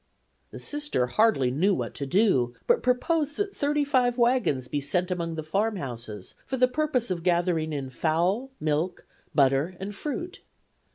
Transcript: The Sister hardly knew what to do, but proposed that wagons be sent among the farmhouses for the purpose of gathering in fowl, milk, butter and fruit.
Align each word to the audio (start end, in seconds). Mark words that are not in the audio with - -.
The 0.49 0.57
Sister 0.57 1.05
hardly 1.05 1.51
knew 1.51 1.75
what 1.75 1.93
to 1.93 2.07
do, 2.07 2.55
but 2.65 2.81
proposed 2.81 3.37
that 3.37 4.15
wagons 4.17 4.67
be 4.67 4.81
sent 4.81 5.11
among 5.11 5.35
the 5.35 5.43
farmhouses 5.43 6.33
for 6.43 6.57
the 6.57 6.67
purpose 6.67 7.11
of 7.11 7.21
gathering 7.21 7.71
in 7.71 7.91
fowl, 7.91 8.49
milk, 8.59 9.05
butter 9.35 9.77
and 9.79 9.93
fruit. 9.93 10.41